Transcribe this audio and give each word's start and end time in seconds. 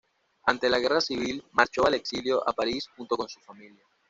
Ante 0.47 0.67
la 0.67 0.79
Guerra 0.79 0.99
Civil 0.99 1.43
marchó 1.51 1.85
al 1.85 1.93
exilio 1.93 2.41
a 2.49 2.53
París 2.53 2.89
junto 2.97 3.15
con 3.15 3.29
su 3.29 3.39
familia. 3.39 3.85